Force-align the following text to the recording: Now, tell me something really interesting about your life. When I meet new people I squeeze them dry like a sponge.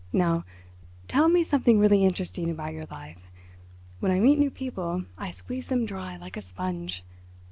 Now, 0.11 0.45
tell 1.07 1.29
me 1.29 1.43
something 1.43 1.77
really 1.77 2.03
interesting 2.03 2.49
about 2.49 2.73
your 2.73 2.87
life. 2.89 3.21
When 3.99 4.11
I 4.11 4.19
meet 4.19 4.39
new 4.39 4.49
people 4.49 5.03
I 5.15 5.29
squeeze 5.29 5.67
them 5.67 5.85
dry 5.85 6.17
like 6.17 6.37
a 6.37 6.41
sponge. 6.41 7.03